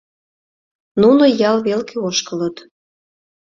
[1.01, 2.57] Нуно ял велке ошкылыт.